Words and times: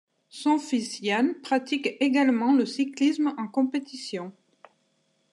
Son 0.31 0.57
fils 0.57 0.99
Jan 1.03 1.35
pratique 1.43 1.91
également 1.99 2.55
le 2.55 2.65
cyclisme 2.65 3.35
en 3.37 3.47
compétition. 3.47 4.33